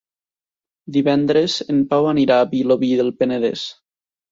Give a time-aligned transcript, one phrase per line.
[0.95, 3.71] Divendres en Pau anirà a Vilobí del Penedès.